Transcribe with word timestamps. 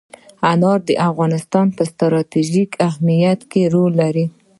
انار 0.51 0.79
د 0.89 0.91
افغانستان 1.09 1.67
په 1.77 1.83
ستراتیژیک 1.91 2.71
اهمیت 2.87 3.39
کې 3.51 3.61
رول 3.73 3.93
لري. 4.01 4.25